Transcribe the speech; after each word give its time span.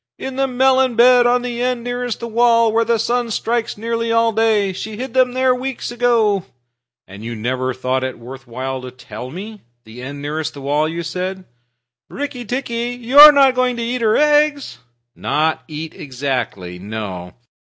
"In 0.17 0.35
the 0.35 0.47
melon 0.47 0.95
bed, 0.95 1.27
on 1.27 1.43
the 1.43 1.61
end 1.61 1.83
nearest 1.83 2.21
the 2.21 2.27
wall, 2.27 2.71
where 2.73 2.83
the 2.83 2.97
sun 2.97 3.29
strikes 3.29 3.77
nearly 3.77 4.11
all 4.11 4.31
day. 4.33 4.73
She 4.73 4.97
hid 4.97 5.13
them 5.13 5.33
there 5.33 5.53
weeks 5.53 5.91
ago." 5.91 6.43
"And 7.07 7.23
you 7.23 7.35
never 7.35 7.71
thought 7.71 8.03
it 8.03 8.17
worth 8.17 8.47
while 8.47 8.81
to 8.81 8.89
tell 8.89 9.29
me? 9.29 9.61
The 9.83 10.01
end 10.01 10.19
nearest 10.19 10.55
the 10.55 10.61
wall, 10.61 10.89
you 10.89 11.03
said?" 11.03 11.45
"Rikki 12.09 12.45
tikki, 12.45 12.95
you 12.99 13.19
are 13.19 13.31
not 13.31 13.53
going 13.53 13.75
to 13.75 13.83
eat 13.83 14.01
her 14.01 14.17
eggs?" 14.17 14.79
"Not 15.15 15.63
eat 15.67 15.93
exactly; 15.93 16.79
no. 16.79 17.35